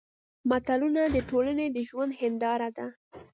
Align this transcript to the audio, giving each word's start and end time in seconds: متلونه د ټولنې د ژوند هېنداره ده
متلونه 0.49 1.01
د 1.15 1.17
ټولنې 1.29 1.65
د 1.75 1.77
ژوند 1.89 2.11
هېنداره 2.21 2.69
ده 2.77 2.87